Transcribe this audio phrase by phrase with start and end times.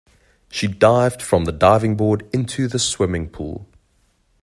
[0.49, 3.67] She dived from the diving board into the swimming pool.